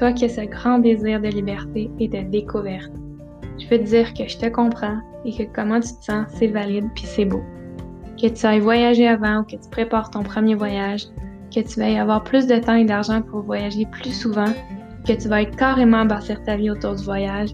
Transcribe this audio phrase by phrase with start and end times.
[0.00, 2.90] toi qui as ce grand désir de liberté et de découverte.
[3.58, 6.46] Je peux te dire que je te comprends et que comment tu te sens, c'est
[6.46, 7.42] valide puis c'est beau.
[8.18, 11.04] Que tu ailles voyager avant ou que tu prépares ton premier voyage,
[11.54, 14.52] que tu vas y avoir plus de temps et d'argent pour voyager plus souvent,
[15.06, 17.50] que tu vas être carrément bâtir ta vie autour du voyage,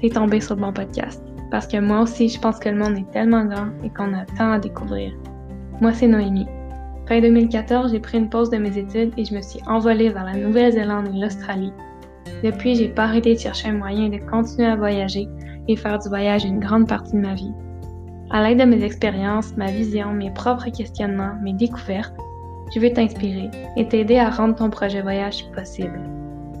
[0.00, 1.20] t'es tombé sur le bon podcast.
[1.50, 4.24] Parce que moi aussi, je pense que le monde est tellement grand et qu'on a
[4.36, 5.12] tant à découvrir.
[5.80, 6.46] Moi, c'est Noémie.
[7.08, 10.24] Fin 2014, j'ai pris une pause de mes études et je me suis envolée vers
[10.24, 11.72] la Nouvelle-Zélande et l'Australie.
[12.42, 15.28] Depuis, j'ai pas arrêté de chercher un moyen de continuer à voyager
[15.68, 17.52] et faire du voyage une grande partie de ma vie.
[18.30, 22.14] À l'aide de mes expériences, ma vision, mes propres questionnements, mes découvertes,
[22.74, 26.00] je veux t'inspirer et t'aider à rendre ton projet voyage possible.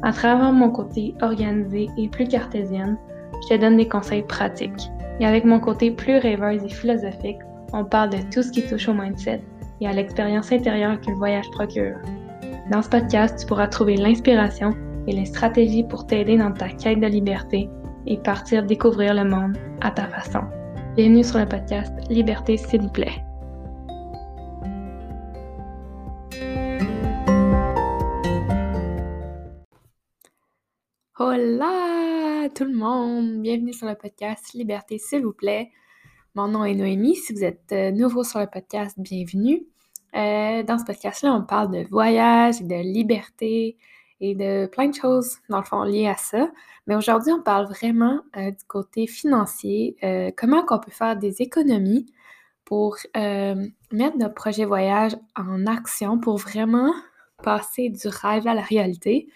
[0.02, 2.96] À travers mon côté organisé et plus cartésienne,
[3.42, 4.90] je te donne des conseils pratiques.
[5.20, 7.38] Et avec mon côté plus rêveuse et philosophique,
[7.72, 9.42] on parle de tout ce qui touche au mindset
[9.80, 11.96] et à l'expérience intérieure que le voyage procure.
[12.70, 14.74] Dans ce podcast, tu pourras trouver l'inspiration
[15.08, 17.70] et les stratégies pour t'aider dans ta quête de liberté
[18.06, 20.40] et partir découvrir le monde à ta façon.
[20.96, 23.24] Bienvenue sur le podcast Liberté s'il vous plaît.
[31.18, 33.40] Hola tout le monde!
[33.40, 35.70] Bienvenue sur le podcast Liberté s'il vous plaît.
[36.34, 37.16] Mon nom est Noémie.
[37.16, 39.62] Si vous êtes euh, nouveau sur le podcast, bienvenue.
[40.14, 43.76] Euh, dans ce podcast-là, on parle de voyage, de liberté
[44.20, 46.50] et de plein de choses, dans le fond, liées à ça.
[46.86, 49.96] Mais aujourd'hui, on parle vraiment euh, du côté financier,
[50.36, 52.06] comment on peut faire des économies
[52.64, 56.92] pour mettre notre projet voyage en action pour vraiment
[57.42, 59.28] passer du rêve à la réalité.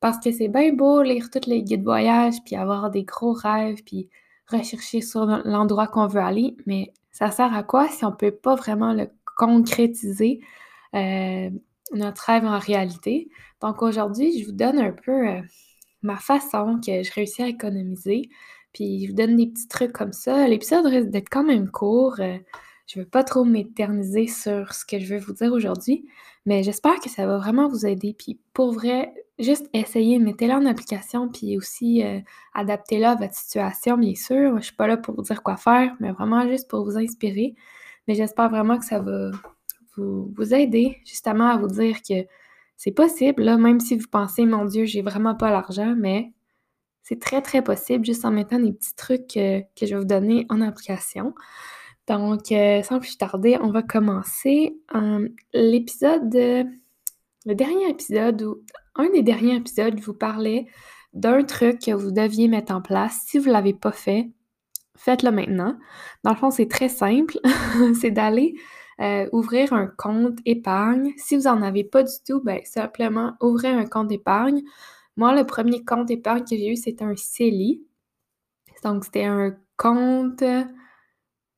[0.00, 3.82] Parce que c'est bien beau lire tous les guides voyage, puis avoir des gros rêves,
[3.84, 4.10] puis
[4.48, 8.30] rechercher sur l'endroit qu'on veut aller, mais ça sert à quoi si on ne peut
[8.30, 10.40] pas vraiment le concrétiser,
[10.94, 11.50] euh,
[11.92, 13.28] notre rêve en réalité?
[13.60, 15.40] Donc aujourd'hui, je vous donne un peu euh,
[16.02, 18.28] ma façon que je réussis à économiser,
[18.72, 20.46] puis je vous donne des petits trucs comme ça.
[20.48, 22.16] L'épisode risque d'être quand même court.
[22.20, 22.36] Euh,
[22.86, 26.06] je ne veux pas trop m'éterniser sur ce que je veux vous dire aujourd'hui,
[26.44, 28.14] mais j'espère que ça va vraiment vous aider.
[28.16, 32.20] Puis pour vrai, juste essayez, mettez-le en application, puis aussi euh,
[32.54, 34.50] adaptez-le à votre situation, bien sûr.
[34.50, 36.96] Je ne suis pas là pour vous dire quoi faire, mais vraiment juste pour vous
[36.96, 37.54] inspirer.
[38.06, 39.30] Mais j'espère vraiment que ça va
[39.96, 42.26] vous, aider justement à vous dire que
[42.76, 46.32] c'est possible, là, même si vous pensez, mon Dieu, j'ai vraiment pas l'argent, mais
[47.02, 50.46] c'est très, très possible juste en mettant des petits trucs que je vais vous donner
[50.50, 51.34] en application.
[52.08, 54.76] Donc, euh, sans plus tarder, on va commencer.
[55.52, 58.62] L'épisode, le dernier épisode, ou
[58.94, 60.66] un des derniers épisodes, vous parlait
[61.12, 63.22] d'un truc que vous deviez mettre en place.
[63.26, 64.30] Si vous ne l'avez pas fait,
[64.96, 65.76] faites-le maintenant.
[66.24, 67.38] Dans le fond, c'est très simple.
[68.00, 68.54] c'est d'aller
[69.00, 71.12] euh, ouvrir un compte épargne.
[71.16, 74.62] Si vous n'en avez pas du tout, ben, simplement ouvrez un compte épargne.
[75.16, 77.82] Moi, le premier compte épargne que j'ai eu, c'était un CELI.
[78.84, 80.42] Donc, c'était un compte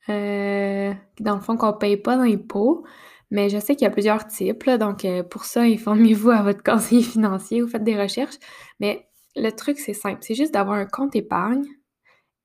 [0.09, 2.84] euh, dans le fond, qu'on ne paye pas d'impôts.
[3.31, 6.62] Mais je sais qu'il y a plusieurs types, donc euh, pour ça, informez-vous à votre
[6.65, 8.37] conseiller financier ou faites des recherches.
[8.81, 9.06] Mais
[9.37, 11.66] le truc, c'est simple, c'est juste d'avoir un compte épargne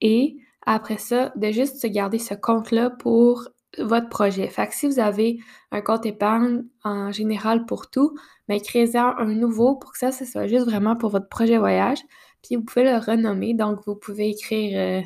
[0.02, 3.48] et après ça, de juste garder ce compte-là pour
[3.80, 4.48] votre projet.
[4.48, 5.40] Fait que si vous avez
[5.72, 8.16] un compte épargne en général pour tout,
[8.48, 12.00] mais créez-en un nouveau pour que ça, ce soit juste vraiment pour votre projet voyage.
[12.42, 15.02] Puis vous pouvez le renommer, donc vous pouvez écrire euh,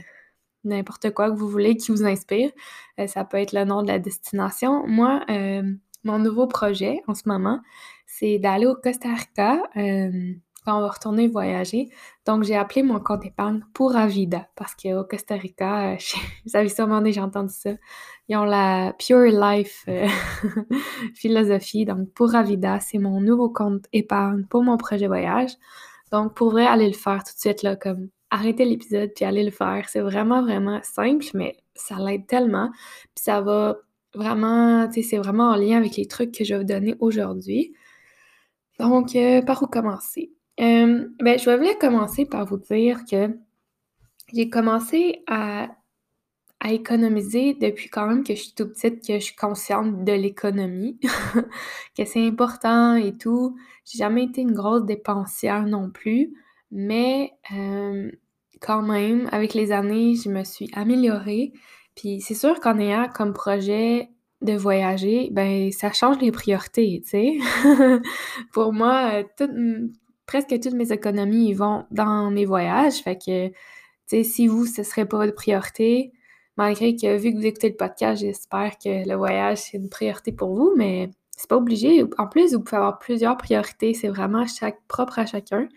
[0.64, 2.52] n'importe quoi que vous voulez qui vous inspire.
[3.00, 4.86] Euh, ça peut être le nom de la destination.
[4.88, 5.64] Moi, euh,
[6.04, 7.62] mon nouveau projet en ce moment,
[8.06, 9.62] c'est d'aller au Costa Rica
[10.68, 11.90] quand on va retourner voyager.
[12.26, 15.96] Donc, j'ai appelé mon compte épargne pour Avida parce qu'au Costa Rica,
[16.46, 17.72] vous avez sûrement déjà entendu ça,
[18.28, 19.88] ils ont la Pure Life
[21.16, 21.86] philosophie.
[21.86, 25.52] Donc, pour Avida, c'est mon nouveau compte épargne pour mon projet voyage.
[26.12, 29.46] Donc, pour vrai, aller le faire tout de suite, là, comme arrêtez l'épisode puis allez
[29.46, 29.88] le faire.
[29.88, 32.72] C'est vraiment, vraiment simple, mais ça l'aide tellement.
[33.16, 33.78] Puis ça va
[34.14, 36.96] vraiment, tu sais, c'est vraiment en lien avec les trucs que je vais vous donner
[37.00, 37.74] aujourd'hui.
[38.80, 40.34] Donc, euh, par où commencer?
[40.60, 43.38] Euh, ben, je voulais commencer par vous dire que
[44.34, 45.70] j'ai commencé à,
[46.60, 50.12] à, économiser depuis quand même que je suis tout petite, que je suis consciente de
[50.14, 51.00] l'économie,
[51.98, 53.56] que c'est important et tout.
[53.86, 56.34] J'ai jamais été une grosse dépensière non plus.
[56.72, 57.34] Mais
[58.60, 61.54] quand même, avec les années, je me suis améliorée.
[61.96, 64.10] Puis c'est sûr qu'en ayant comme projet
[64.42, 67.38] de voyager, ben ça change les priorités, tu sais.
[68.54, 69.24] Pour moi,
[70.28, 73.02] presque toutes mes économies vont dans mes voyages.
[73.02, 73.54] Fait que, tu
[74.08, 76.12] sais, si vous, ce serait pas votre priorité,
[76.58, 80.32] malgré que vu que vous écoutez le podcast, j'espère que le voyage, c'est une priorité
[80.32, 82.04] pour vous, mais c'est pas obligé.
[82.18, 83.94] En plus, vous pouvez avoir plusieurs priorités.
[83.94, 84.46] C'est vraiment
[84.88, 85.70] propre à chacun.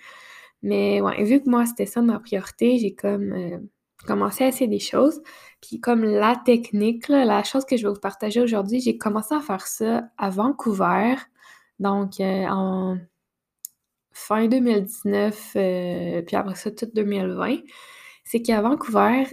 [0.63, 3.59] Mais ouais, vu que moi, c'était ça ma priorité, j'ai comme euh,
[4.07, 5.23] commencé à essayer des choses.
[5.63, 9.41] Puis comme la technique, la chose que je vais vous partager aujourd'hui, j'ai commencé à
[9.41, 11.15] faire ça à Vancouver.
[11.79, 12.99] Donc, euh, en
[14.21, 17.59] fin 2019, euh, puis après ça, tout 2020.
[18.25, 19.25] C'est qu'à Vancouver,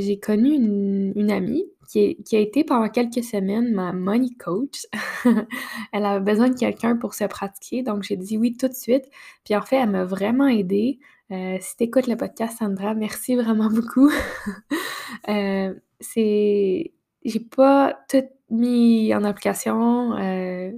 [0.00, 4.86] j'ai connu une, amie qui, a été pendant quelques semaines ma money coach.
[5.92, 9.06] elle avait besoin de quelqu'un pour se pratiquer, donc j'ai dit oui tout de suite.
[9.44, 11.00] Puis en fait, elle m'a vraiment aidée.
[11.32, 14.10] Euh, si tu écoutes le podcast, Sandra, merci vraiment beaucoup.
[15.28, 16.92] euh, c'est.
[17.24, 20.72] J'ai pas tout mis en application, euh,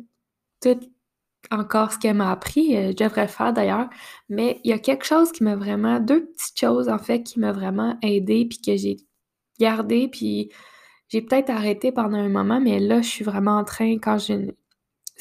[0.61, 0.79] tout
[1.53, 2.77] encore ce qu'elle m'a appris.
[2.77, 3.89] Euh, je devrais le faire d'ailleurs.
[4.29, 6.01] Mais il y a quelque chose qui m'a vraiment.
[6.01, 8.97] Deux petites choses en fait qui m'ont vraiment aidé puis que j'ai
[9.59, 10.51] gardé puis
[11.13, 14.49] j'ai peut-être arrêté pendant un moment, mais là, je suis vraiment en train, quand j'ai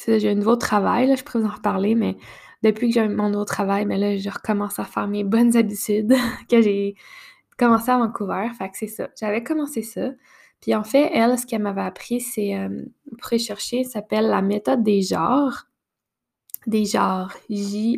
[0.08, 2.16] un nouveau travail, là, je pourrais vous en reparler, mais
[2.62, 6.14] depuis que j'ai mon nouveau travail, mais là, je recommence à faire mes bonnes habitudes
[6.50, 6.94] que j'ai
[7.58, 8.48] commencé à Vancouver.
[8.56, 9.10] Fait que c'est ça.
[9.20, 10.10] J'avais commencé ça.
[10.62, 12.84] Puis en fait, elle, ce qu'elle m'avait appris, c'est, euh,
[13.20, 15.66] pour rechercher, ça s'appelle la méthode des genres.
[16.66, 17.32] Des genres.
[17.50, 17.94] J-A-R-R-E-S.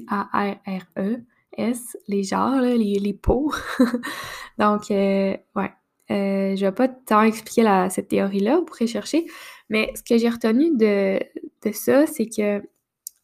[2.09, 3.53] Les genres, les, les pots.
[4.59, 5.73] Donc, euh, ouais.
[6.11, 9.27] Euh, je vais pas tant expliquer cette théorie-là, vous pourrez chercher.
[9.71, 11.19] Mais ce que j'ai retenu de,
[11.65, 12.63] de ça, c'est que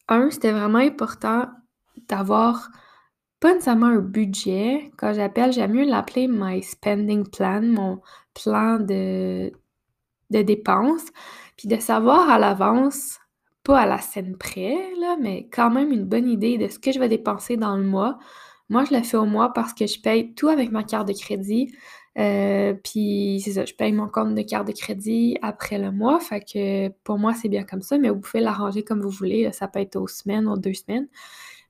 [0.07, 1.45] un, c'était vraiment important
[2.07, 2.69] d'avoir
[3.39, 4.91] pas nécessairement un budget.
[4.97, 8.01] Quand j'appelle, j'aime mieux l'appeler my spending plan, mon
[8.33, 9.51] plan de,
[10.29, 11.05] de dépenses.
[11.57, 13.19] Puis de savoir à l'avance,
[13.63, 14.77] pas à la scène près,
[15.19, 18.17] mais quand même une bonne idée de ce que je vais dépenser dans le mois.
[18.69, 21.13] Moi, je le fais au mois parce que je paye tout avec ma carte de
[21.13, 21.73] crédit.
[22.17, 26.19] Euh, puis c'est ça, je paye mon compte de carte de crédit après le mois.
[26.19, 29.51] Fait que pour moi, c'est bien comme ça, mais vous pouvez l'arranger comme vous voulez.
[29.51, 31.07] Ça peut être aux semaines, aux deux semaines.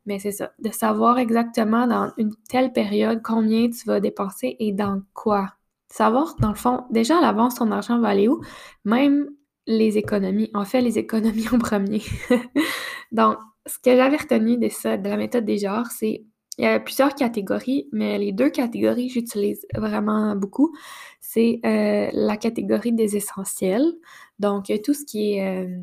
[0.05, 4.71] Mais c'est ça, de savoir exactement dans une telle période combien tu vas dépenser et
[4.71, 5.53] dans quoi.
[5.89, 8.41] Savoir, dans le fond, déjà à l'avance, ton argent va aller où?
[8.85, 9.29] Même
[9.71, 10.49] les économies.
[10.53, 12.01] En fait, les économies en premier.
[13.11, 16.23] Donc, ce que j'avais retenu de ça, de la méthode des genres, c'est
[16.57, 20.75] il y a plusieurs catégories, mais les deux catégories que j'utilise vraiment beaucoup,
[21.19, 23.93] c'est euh, la catégorie des essentiels.
[24.37, 25.81] Donc, tout ce qui est euh,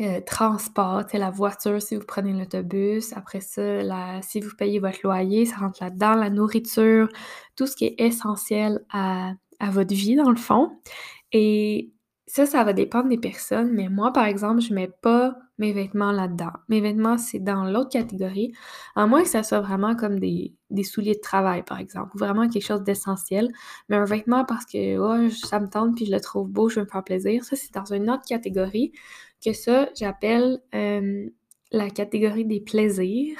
[0.00, 3.12] euh, transport, la voiture si vous prenez l'autobus.
[3.14, 6.14] Après ça, la, si vous payez votre loyer, ça rentre là-dedans.
[6.14, 7.08] La nourriture,
[7.56, 10.70] tout ce qui est essentiel à, à votre vie, dans le fond.
[11.32, 11.90] Et
[12.28, 16.12] ça, ça va dépendre des personnes, mais moi, par exemple, je mets pas mes vêtements
[16.12, 16.52] là-dedans.
[16.68, 18.52] Mes vêtements, c'est dans l'autre catégorie,
[18.94, 20.54] à moins que ça soit vraiment comme des,
[20.84, 23.48] souliers de travail, par exemple, ou vraiment quelque chose d'essentiel.
[23.88, 26.76] Mais un vêtement parce que oh, ça me tente puis je le trouve beau, je
[26.76, 28.92] veux me faire plaisir, ça, c'est dans une autre catégorie
[29.44, 31.28] que ça, j'appelle euh,
[31.72, 33.38] la catégorie des plaisirs.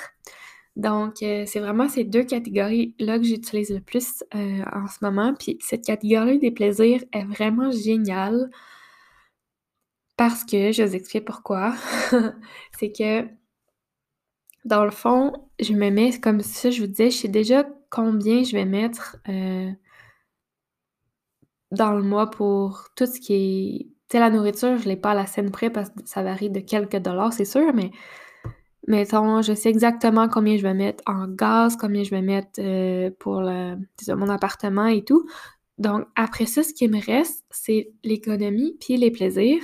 [0.76, 5.34] Donc, euh, c'est vraiment ces deux catégories-là que j'utilise le plus euh, en ce moment.
[5.34, 8.48] Puis cette catégorie des plaisirs est vraiment géniale
[10.18, 11.74] parce que, je vous explique pourquoi,
[12.78, 13.24] c'est que,
[14.64, 18.42] dans le fond, je me mets comme ça, je vous disais, je sais déjà combien
[18.42, 19.70] je vais mettre euh,
[21.70, 23.86] dans le mois pour tout ce qui est...
[24.10, 26.50] Tu sais, la nourriture, je l'ai pas à la scène près parce que ça varie
[26.50, 27.92] de quelques dollars, c'est sûr, mais
[28.88, 33.10] mettons, je sais exactement combien je vais mettre en gaz, combien je vais mettre euh,
[33.20, 35.28] pour mon appartement et tout.
[35.78, 39.62] Donc, après ça, ce qui me reste, c'est l'économie puis les plaisirs.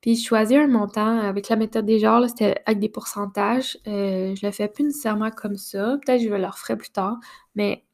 [0.00, 3.78] Puis je choisis un montant avec la méthode des genres, c'était avec des pourcentages.
[3.86, 5.98] Euh, je le fais plus nécessairement comme ça.
[6.04, 7.18] Peut-être que je le refaire plus tard.
[7.56, 7.84] Mais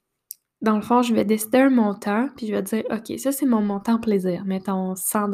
[0.60, 3.46] dans le fond, je vais décider un montant, puis je vais dire, OK, ça c'est
[3.46, 4.44] mon montant plaisir.
[4.44, 5.28] Mettons 100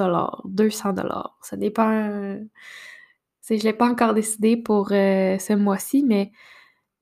[0.45, 0.95] 200
[1.43, 2.39] Ça dépend.
[3.49, 6.31] Je ne l'ai pas encore décidé pour euh, ce mois-ci, mais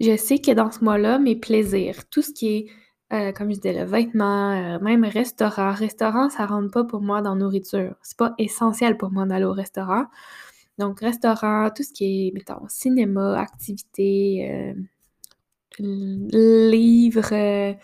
[0.01, 2.67] je sais que dans ce mois-là, mes plaisirs, tout ce qui est
[3.13, 5.73] euh, comme je disais, le vêtement, euh, même restaurant.
[5.73, 7.95] Restaurant, ça rentre pas pour moi dans nourriture.
[8.03, 10.07] C'est pas essentiel pour moi d'aller au restaurant.
[10.79, 14.75] Donc, restaurant, tout ce qui est, mettons, cinéma, activité, euh,
[15.81, 17.77] livres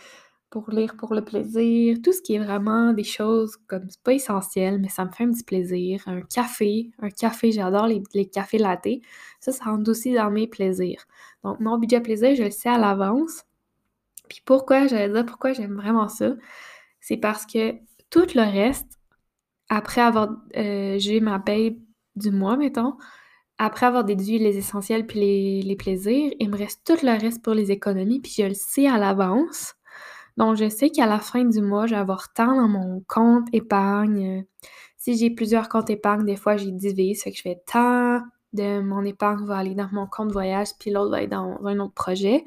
[0.50, 4.12] pour lire pour le plaisir, tout ce qui est vraiment des choses comme c'est pas
[4.12, 6.02] essentiel, mais ça me fait un petit plaisir.
[6.06, 8.86] Un café, un café, j'adore les, cafés latte.
[9.40, 11.06] Ça, ça rentre aussi dans mes plaisirs.
[11.42, 13.44] Donc, mon budget plaisir, je le sais à l'avance.
[14.28, 16.34] Puis pourquoi, j'allais dire pourquoi j'aime vraiment ça,
[17.00, 17.74] c'est parce que
[18.10, 18.98] tout le reste,
[19.68, 21.80] après avoir euh, j'ai ma paye
[22.16, 22.94] du mois, mettons,
[23.58, 27.54] après avoir déduit les essentiels puis les, plaisirs, il me reste tout le reste pour
[27.54, 29.74] les économies, puis je le sais à l'avance.
[30.36, 33.46] Donc, je sais qu'à la fin du mois, je vais avoir tant dans mon compte
[33.52, 34.44] épargne.
[34.96, 38.20] Si j'ai plusieurs comptes épargne, des fois, j'ai divise, fait que je fais tant
[38.52, 41.78] de mon épargne va aller dans mon compte voyage, puis l'autre va aller dans un
[41.80, 42.44] autre projet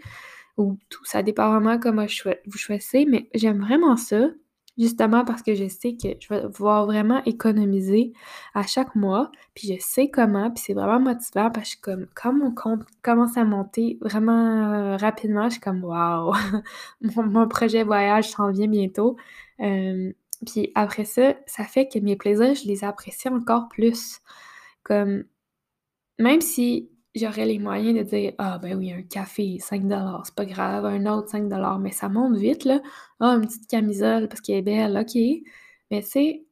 [0.57, 1.03] ou tout.
[1.05, 2.05] Ça dépend vraiment comment
[2.45, 4.29] vous choisissez, mais j'aime vraiment ça.
[4.77, 8.13] Justement parce que je sais que je vais pouvoir vraiment économiser
[8.53, 12.31] à chaque mois, puis je sais comment, puis c'est vraiment motivant parce que comme quand
[12.31, 16.31] mon compte commence à monter vraiment euh, rapidement, je suis comme waouh,
[17.01, 19.17] mon, projet voyage s'en vient bientôt.
[20.45, 24.19] puis après ça, ça fait que mes plaisirs, je les apprécie encore plus.
[24.83, 25.23] Comme
[26.19, 29.83] même si j'aurais les moyens de dire Ah, ben oui, un café, 5
[30.25, 31.43] c'est pas grave, un autre 5
[31.79, 32.81] mais ça monte vite, là.
[33.19, 35.15] Ah, une petite camisole parce qu'elle est belle, OK.
[35.91, 36.43] Mais c'est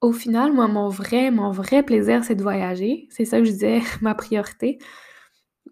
[0.00, 3.06] au final, moi, mon vrai, mon vrai plaisir, c'est de voyager.
[3.10, 4.78] C'est ça que je disais, ma priorité.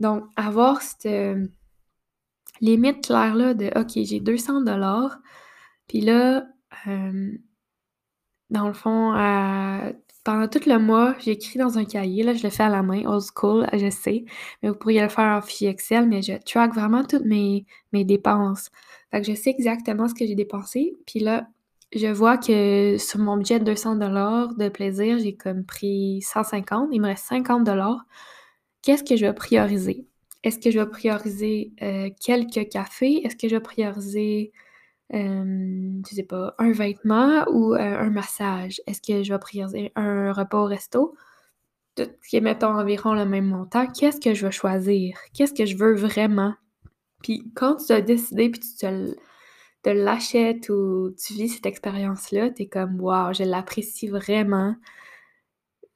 [0.00, 1.46] Donc, avoir cette euh,
[2.60, 4.64] limite claire-là de OK, j'ai 200
[5.88, 6.46] puis là,
[6.86, 7.32] euh,
[8.50, 9.92] dans le fond, à
[10.24, 13.04] pendant tout le mois, j'écris dans un cahier, là, je le fais à la main,
[13.06, 14.24] old school, je sais,
[14.62, 18.04] mais vous pourriez le faire en fichier Excel, mais je track vraiment toutes mes, mes
[18.04, 18.70] dépenses.
[19.10, 21.46] Fait que je sais exactement ce que j'ai dépensé, puis là,
[21.94, 27.00] je vois que sur mon budget de 200 de plaisir, j'ai comme pris 150, il
[27.00, 27.68] me reste 50
[28.82, 30.06] Qu'est-ce que je vais prioriser?
[30.42, 33.26] Est-ce que je vais prioriser euh, quelques cafés?
[33.26, 34.52] Est-ce que je vais prioriser
[35.14, 38.80] euh, sais pas, un vêtement ou euh, un massage?
[38.86, 41.14] Est-ce que je vais prioriser un repas au resto?
[41.96, 43.86] Tout qui est, mettons, environ le même montant.
[43.86, 45.18] Qu'est-ce que je vais choisir?
[45.34, 46.54] Qu'est-ce que je veux vraiment?
[47.22, 52.66] Puis quand tu as décidé puis tu te, l'achètes ou tu vis cette expérience-là, t'es
[52.66, 54.76] comme, wow, je l'apprécie vraiment.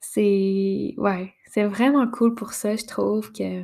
[0.01, 3.63] C'est, ouais, c'est vraiment cool pour ça, je trouve que,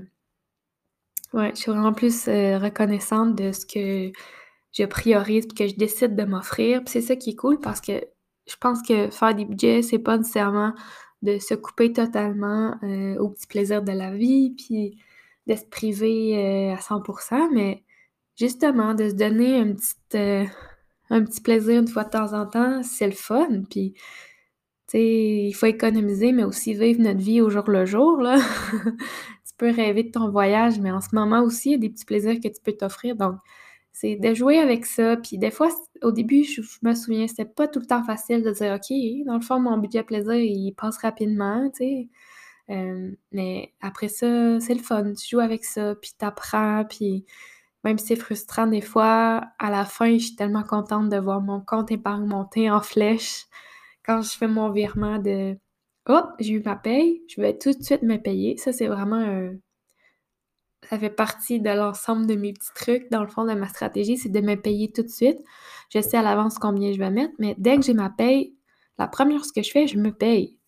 [1.32, 4.12] ouais, je suis vraiment plus euh, reconnaissante de ce que
[4.72, 6.82] je priorise que je décide de m'offrir.
[6.84, 8.04] Puis c'est ça qui est cool parce que
[8.46, 10.74] je pense que faire des budgets, c'est pas nécessairement
[11.22, 14.98] de se couper totalement euh, au petit plaisir de la vie, puis
[15.46, 17.84] de se priver euh, à 100%, mais
[18.36, 20.44] justement de se donner un petit, euh,
[21.10, 23.62] un petit plaisir une fois de temps en temps, c'est le fun.
[23.68, 23.94] Puis,
[24.94, 28.38] il faut économiser, mais aussi vivre notre vie au jour le jour, là.
[28.82, 31.90] tu peux rêver de ton voyage, mais en ce moment aussi, il y a des
[31.90, 33.14] petits plaisirs que tu peux t'offrir.
[33.14, 33.36] Donc,
[34.00, 35.16] c'est de jouer avec ça.
[35.16, 35.68] Puis des fois,
[36.02, 39.34] au début, je, me souviens, c'était pas tout le temps facile de dire, OK, dans
[39.34, 42.08] le fond, mon budget plaisir, il passe rapidement, tu sais.
[42.70, 45.12] Euh, mais après ça, c'est le fun.
[45.14, 47.26] Tu joues avec ça, puis t'apprends, puis
[47.84, 51.40] même si c'est frustrant des fois, à la fin, je suis tellement contente de voir
[51.42, 53.46] mon compte épargne monter en flèche
[54.04, 55.56] quand je fais mon virement de
[56.08, 59.16] «Oh, j'ai eu ma paye, je vais tout de suite me payer.» Ça, c'est vraiment
[59.16, 59.54] un,
[60.90, 63.08] ça fait partie de l'ensemble de mes petits trucs.
[63.12, 65.38] Dans le fond, de ma stratégie, c'est de me payer tout de suite.
[65.88, 68.56] Je sais à l'avance combien je vais mettre, mais dès que j'ai ma paye,
[68.98, 70.58] la première chose que je fais, je me paye.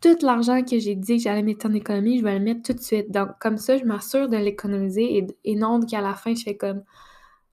[0.00, 2.72] tout l'argent que j'ai dit que j'allais mettre en économie, je vais le mettre tout
[2.72, 3.10] de suite.
[3.10, 6.84] Donc, comme ça, je m'assure de l'économiser et, non qu'à la fin, je fais comme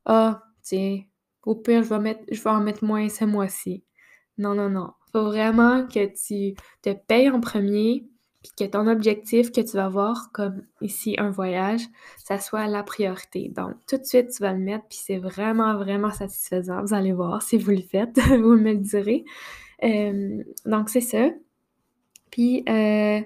[0.06, 1.02] Ah, tiens,
[1.44, 3.84] au pire, je vais, mettre, je vais en mettre moins ce mois-ci.
[4.38, 4.92] Non, non, non.
[5.12, 8.06] Faut vraiment que tu te payes en premier,
[8.46, 11.82] puis que ton objectif que tu vas voir, comme ici un voyage,
[12.24, 13.50] ça soit la priorité.
[13.50, 16.84] Donc, tout de suite, tu vas le mettre, puis c'est vraiment, vraiment satisfaisant.
[16.84, 19.26] Vous allez voir si vous le faites, vous me le direz.
[19.84, 21.30] Euh, donc, c'est ça.
[22.30, 23.22] Puis, euh,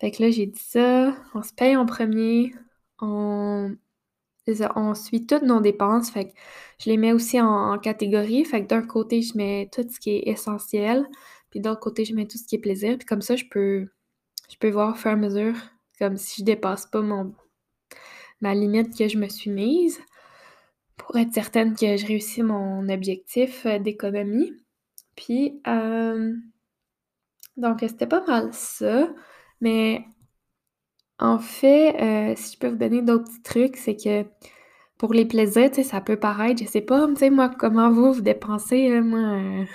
[0.00, 2.52] fait que là, j'ai dit ça, on se paye en premier,
[3.00, 3.76] on,
[4.74, 6.32] on suit toutes nos dépenses, fait que
[6.80, 8.44] je les mets aussi en, en catégorie.
[8.44, 11.06] Fait que d'un côté, je mets tout ce qui est essentiel,
[11.50, 12.98] puis d'autre côté, je mets tout ce qui est plaisir.
[12.98, 13.86] Puis comme ça, je peux
[14.52, 15.54] je peux voir au fur et à mesure,
[15.98, 17.34] comme si je dépasse pas mon
[18.42, 20.00] ma limite que je me suis mise
[20.96, 24.52] pour être certaine que je réussis mon objectif euh, d'économie.
[25.16, 26.34] Puis, euh,
[27.56, 29.08] donc, c'était pas mal ça.
[29.60, 30.04] Mais
[31.18, 34.24] en fait, euh, si je peux vous donner d'autres petits trucs, c'est que
[34.98, 38.20] pour les plaisirs, ça peut paraître, je sais pas, tu sais, moi, comment vous, vous
[38.20, 39.66] dépensez, moi,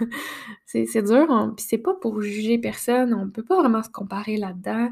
[0.72, 4.90] c'est dur, puis c'est pas pour juger personne, on peut pas vraiment se comparer là-dedans.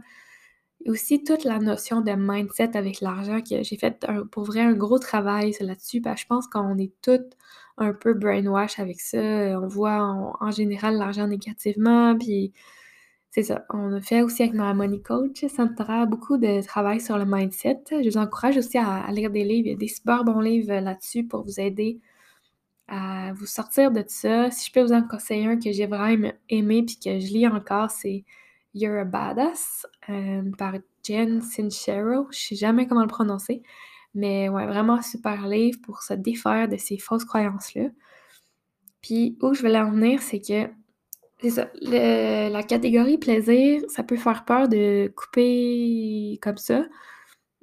[0.87, 4.99] Aussi toute la notion de mindset avec l'argent, que j'ai fait pour vrai un gros
[4.99, 7.37] travail là-dessus, je pense qu'on est toutes
[7.79, 12.53] un peu brainwash avec ça, on voit en général l'argent négativement, puis
[13.31, 13.65] c'est ça.
[13.71, 17.81] On a fait aussi avec ma money coach, Sandra, beaucoup de travail sur le mindset.
[17.91, 19.69] Je vous encourage aussi à, lire des livres.
[19.69, 22.01] Il y a des super bons livres là-dessus pour vous aider
[22.91, 24.51] à vous sortir de ça.
[24.51, 27.47] Si je peux vous en conseiller un que j'ai vraiment aimé puis que je lis
[27.47, 28.25] encore, c'est
[28.75, 32.27] You're a Badass euh, par Jen Sincero.
[32.33, 33.63] Je sais jamais comment le prononcer,
[34.15, 37.89] mais ouais, vraiment super livre pour se défaire de ces fausses croyances-là.
[39.03, 40.69] Puis où je voulais en venir, c'est que
[41.41, 41.71] c'est ça.
[41.81, 46.85] la catégorie plaisir, ça peut faire peur de couper comme ça,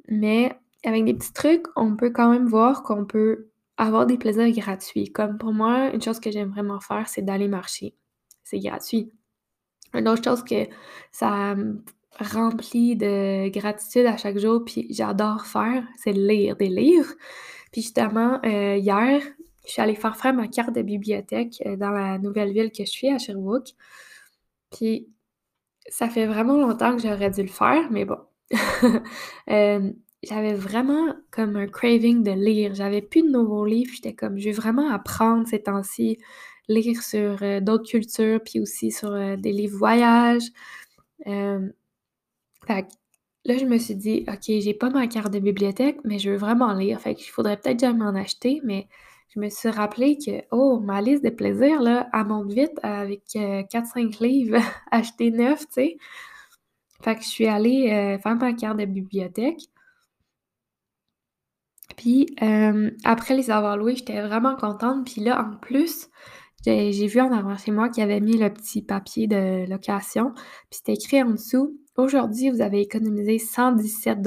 [0.07, 4.51] mais avec des petits trucs, on peut quand même voir qu'on peut avoir des plaisirs
[4.51, 5.11] gratuits.
[5.11, 7.95] Comme pour moi, une chose que j'aime vraiment faire, c'est d'aller marcher.
[8.43, 9.11] C'est gratuit.
[9.93, 10.67] Une autre chose que
[11.11, 11.55] ça
[12.19, 17.13] remplit de gratitude à chaque jour, puis j'adore faire, c'est lire des livres.
[17.71, 19.21] Puis justement, euh, hier,
[19.65, 22.85] je suis allée faire faire ma carte de bibliothèque euh, dans la nouvelle ville que
[22.85, 23.69] je suis, à Sherbrooke.
[24.71, 25.07] Puis
[25.89, 28.19] ça fait vraiment longtemps que j'aurais dû le faire, mais bon.
[29.49, 29.91] Euh,
[30.23, 32.73] j'avais vraiment comme un craving de lire.
[32.75, 33.91] J'avais plus de nouveaux livres.
[33.93, 36.17] J'étais comme, je vais vraiment apprendre ces temps-ci,
[36.67, 40.49] lire sur euh, d'autres cultures, puis aussi sur euh, des livres voyages.
[41.27, 41.69] Euh,
[42.67, 42.87] fait que
[43.45, 46.37] là, je me suis dit, OK, j'ai pas ma carte de bibliothèque, mais je veux
[46.37, 46.99] vraiment lire.
[47.01, 48.87] Fait qu'il faudrait peut-être jamais m'en acheter, mais
[49.35, 53.23] je me suis rappelé que, oh, ma liste de plaisirs, là, elle monte vite avec
[53.35, 54.59] 4-5 livres
[54.91, 55.97] achetés neufs, tu sais.
[57.03, 59.69] Fait que je suis allée faire ma carte de bibliothèque.
[61.97, 62.27] Puis
[63.03, 65.05] après les avoir loués, j'étais vraiment contente.
[65.05, 66.07] Puis là, en plus,
[66.65, 70.31] j'ai vu en avant chez moi qu'il avait mis le petit papier de location.
[70.69, 74.19] Puis c'était écrit en dessous Aujourd'hui, vous avez économisé 117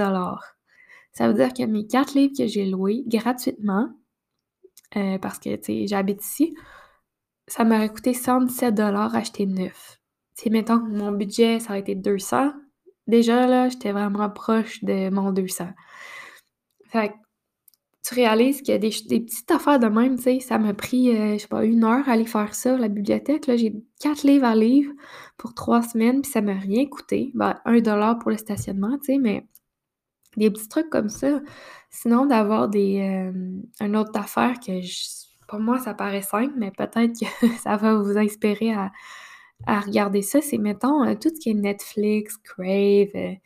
[1.13, 3.89] Ça veut dire que mes quatre livres que j'ai loués gratuitement,
[4.97, 5.51] euh, parce que
[5.87, 6.57] j'habite ici,
[7.47, 10.01] ça m'aurait coûté 117 acheter neuf.
[10.35, 12.53] Si mettons que mon budget, ça aurait été 200,
[13.07, 15.69] déjà là, j'étais vraiment proche de mon 200.
[16.87, 17.15] Fait
[18.03, 21.15] tu réalises qu'il y a des, petites affaires de même, tu sais, ça m'a pris,
[21.15, 24.23] euh, je sais pas, une heure à aller faire ça, la bibliothèque, là, j'ai quatre
[24.23, 24.89] livres à lire
[25.37, 27.31] pour trois semaines, puis ça m'a rien coûté.
[27.35, 29.47] Ben, un dollar pour le stationnement, tu sais, mais
[30.37, 31.41] des petits trucs comme ça.
[31.91, 33.01] Sinon, d'avoir des,
[33.83, 34.81] euh, autre affaire que,
[35.49, 38.91] pour moi, ça paraît simple, mais peut-être que ça va vous inspirer à,
[39.67, 43.37] regarder ça, c'est, mettons, euh, tout ce qui est Netflix, Crave,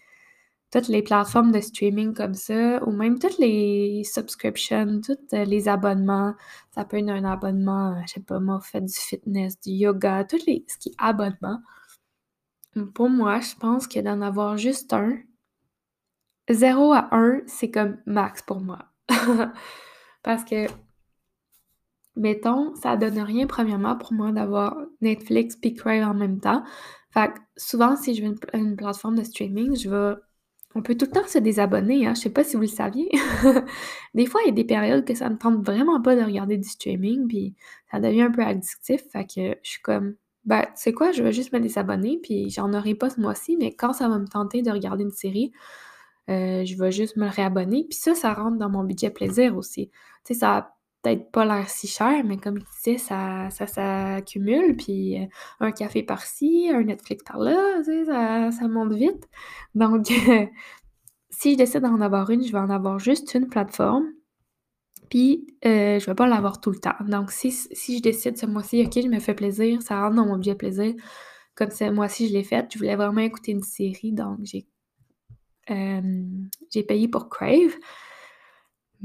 [0.74, 5.68] toutes les plateformes de streaming comme ça, ou même toutes les subscriptions, tous euh, les
[5.68, 6.34] abonnements.
[6.72, 10.24] Ça peut être un abonnement, euh, je sais pas moi, fait du fitness, du yoga,
[10.24, 11.60] tout les, ce qui est abonnement.
[12.92, 15.16] Pour moi, je pense que d'en avoir juste un,
[16.50, 18.86] 0 à 1, c'est comme max pour moi.
[20.24, 20.66] Parce que,
[22.16, 26.64] mettons, ça donne rien premièrement pour moi d'avoir Netflix et Crave en même temps.
[27.10, 30.16] Fait que souvent, si je veux une plateforme de streaming, je vais
[30.74, 32.14] on peut tout le temps se désabonner, hein.
[32.14, 33.08] Je sais pas si vous le saviez.
[34.14, 36.56] des fois, il y a des périodes que ça ne tente vraiment pas de regarder
[36.56, 37.54] du streaming, puis
[37.90, 39.02] ça devient un peu addictif.
[39.12, 42.50] Fait que je suis comme, ben, tu sais quoi, je vais juste me désabonner, puis
[42.50, 45.52] j'en aurai pas ce mois-ci, mais quand ça va me tenter de regarder une série,
[46.30, 47.84] euh, je vais juste me réabonner.
[47.88, 49.90] Puis ça, ça rentre dans mon budget plaisir aussi.
[50.24, 50.73] Tu sais, ça
[51.04, 55.26] peut-être pas l'air si cher, mais comme je disais, ça, ça s'accumule, puis euh,
[55.60, 59.28] un café par-ci, un Netflix par-là, tu sais, ça, ça, monte vite.
[59.74, 60.06] Donc,
[61.30, 64.06] si je décide d'en avoir une, je vais en avoir juste une plateforme,
[65.10, 66.96] puis euh, je vais pas l'avoir tout le temps.
[67.06, 70.26] Donc, si, si je décide ce mois-ci, OK, je me fais plaisir, ça rentre dans
[70.26, 70.94] mon budget plaisir,
[71.54, 74.66] comme ce mois-ci, je l'ai fait, je voulais vraiment écouter une série, donc j'ai
[75.70, 76.24] euh,
[76.70, 77.74] j'ai payé pour Crave.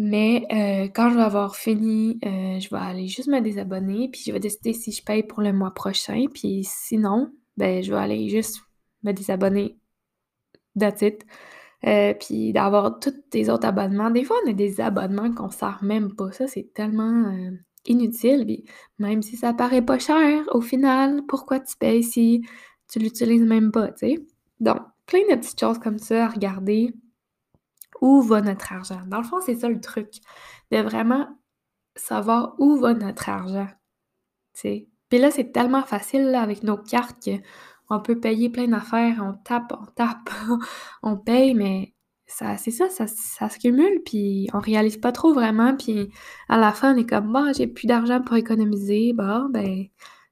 [0.01, 4.21] Mais euh, quand je vais avoir fini, euh, je vais aller juste me désabonner, puis
[4.25, 6.25] je vais décider si je paye pour le mois prochain.
[6.33, 8.61] Puis sinon, ben je vais aller juste
[9.03, 9.77] me désabonner.
[10.79, 11.25] That's it.
[11.85, 14.09] Euh, puis d'avoir tous tes autres abonnements.
[14.09, 16.31] Des fois, on a des abonnements qu'on sert même pas.
[16.31, 17.33] Ça, c'est tellement
[17.85, 18.45] inutile.
[18.45, 18.63] Puis
[18.99, 22.45] même si ça paraît pas cher, au final, pourquoi tu payes si
[22.89, 24.15] tu l'utilises même pas, tu sais?
[24.61, 26.93] Donc, plein de petites choses comme ça à regarder
[28.01, 29.01] où va notre argent?
[29.07, 30.09] Dans le fond, c'est ça le truc,
[30.71, 31.27] de vraiment
[31.95, 33.67] savoir où va notre argent.
[34.61, 37.29] Puis là, c'est tellement facile avec nos cartes
[37.87, 40.29] qu'on peut payer plein d'affaires, on tape, on tape,
[41.03, 41.93] on paye, mais
[42.27, 46.11] ça, c'est ça, ça, ça, se cumule, puis on réalise pas trop vraiment, puis
[46.47, 49.85] à la fin, on est comme, bah, j'ai plus d'argent pour économiser, bah, ben,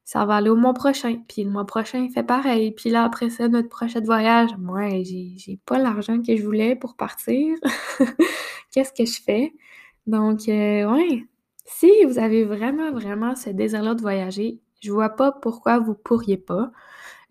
[0.08, 1.18] ça va aller au mois prochain.
[1.28, 2.72] Puis le mois prochain, il fait pareil.
[2.72, 6.96] Puis là, après ça, notre prochain voyage, moi, j'ai pas l'argent que je voulais pour
[6.96, 7.58] partir.
[8.72, 9.54] Qu'est-ce que je fais?
[10.08, 11.26] Donc, euh, ouais,
[11.66, 16.38] si vous avez vraiment, vraiment ce désir-là de voyager, je vois pas pourquoi vous pourriez
[16.38, 16.72] pas.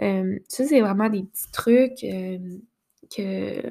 [0.02, 2.58] Euh, ça, c'est vraiment des petits trucs euh,
[3.08, 3.70] que,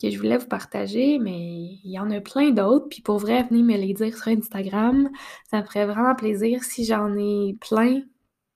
[0.00, 1.38] que je voulais vous partager, mais
[1.84, 2.88] il y en a plein d'autres.
[2.88, 5.10] Puis pour vrai, venez me les dire sur Instagram.
[5.50, 8.04] Ça me ferait vraiment plaisir si j'en ai plein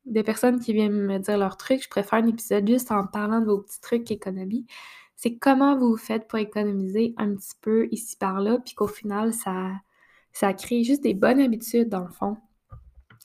[0.04, 3.40] des personnes qui viennent me dire leurs trucs, je préfère un épisode juste en parlant
[3.40, 4.66] de vos petits trucs économie.
[5.16, 9.32] C'est comment vous faites pour économiser un petit peu ici par là, puis qu'au final,
[9.32, 9.70] ça,
[10.32, 12.36] ça crée juste des bonnes habitudes, dans le fond,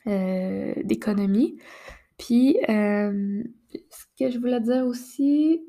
[0.06, 1.58] euh, d'économie.
[2.18, 5.62] Puis, euh, ce que je voulais dire aussi,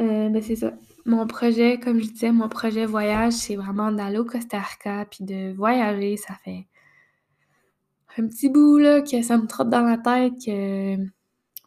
[0.00, 0.72] euh, ben c'est ça.
[1.04, 5.24] mon projet, comme je disais, mon projet voyage, c'est vraiment d'aller au Costa Rica puis
[5.24, 6.16] de voyager.
[6.16, 6.66] Ça fait
[8.18, 10.96] un petit bout là que ça me trotte dans la tête que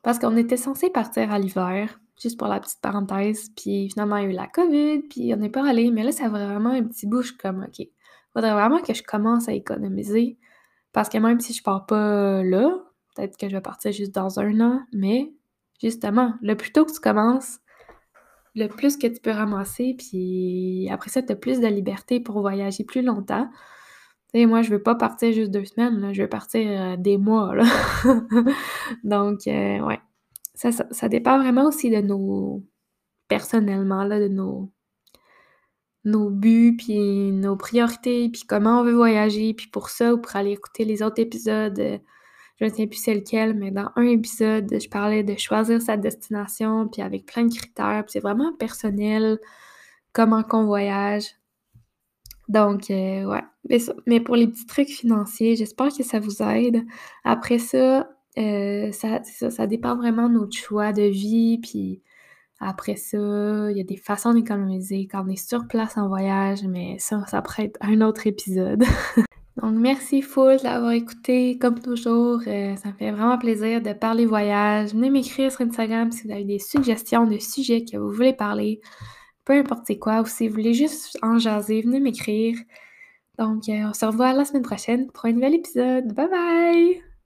[0.02, 4.24] parce qu'on était censé partir à l'hiver, juste pour la petite parenthèse, puis finalement il
[4.24, 6.72] y a eu la COVID, puis on n'est pas allé, mais là ça fait vraiment
[6.72, 7.88] un petit bout, je suis comme OK,
[8.34, 10.38] faudrait vraiment que je commence à économiser
[10.92, 12.70] parce que même si je pars pas là,
[13.16, 15.34] peut-être que je vais partir juste dans un an, mais
[15.82, 17.60] justement, le plus tôt que tu commences,
[18.56, 22.40] le plus que tu peux ramasser, puis après ça, tu as plus de liberté pour
[22.42, 23.50] voyager plus longtemps.
[24.36, 27.56] Moi, je veux pas partir juste deux semaines, là, je veux partir euh, des mois,
[27.56, 27.66] là.
[29.04, 30.00] Donc, euh, ouais.
[30.56, 32.64] Ça, ça, ça dépend vraiment aussi de nos...
[33.28, 34.72] personnellement, là, de nos
[36.06, 39.54] nos buts, puis nos priorités, puis comment on veut voyager.
[39.54, 41.98] Puis pour ça, ou pour aller écouter les autres épisodes, euh,
[42.60, 45.98] je ne sais plus c'est lequel, mais dans un épisode, je parlais de choisir sa
[45.98, 48.04] destination, puis avec plein de critères.
[48.06, 49.40] Puis c'est vraiment personnel,
[50.14, 51.26] comment qu'on voyage.
[52.50, 53.44] Donc, euh, ouais.
[53.70, 56.84] Mais, mais, pour les petits trucs financiers, j'espère que ça vous aide.
[57.24, 62.02] Après ça, euh, ça, ça, dépend vraiment de notre choix de vie, puis
[62.60, 63.18] après ça,
[63.72, 67.26] il y a des façons d'économiser quand on est sur place en voyage, mais ça,
[67.28, 68.84] ça pourrait être un autre épisode.
[69.62, 72.40] Donc, merci full d'avoir écouté, comme toujours.
[72.48, 74.94] Euh, ça me fait vraiment plaisir de parler voyage.
[74.94, 78.82] Venez m'écrire sur Instagram si vous avez des suggestions de sujets que vous voulez parler.
[79.46, 82.58] Peu importe quoi, ou si vous voulez juste en jaser, venez m'écrire.
[83.40, 86.14] Donc, euh, on se revoit la semaine prochaine pour un nouvel épisode.
[86.14, 87.13] Bye bye!